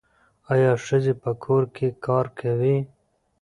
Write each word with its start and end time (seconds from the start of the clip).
آیا 0.53 0.71
ښځې 0.85 1.13
په 1.21 1.31
کور 1.43 1.63
کې 1.75 1.87
کار 2.05 2.25
کوي؟ 2.39 2.77